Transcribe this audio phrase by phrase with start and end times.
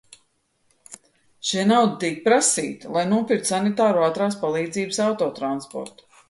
[1.49, 6.11] Šī nauda tiek prasīta, lai nopirktu sanitāro ātrās palīdzības autotransportu.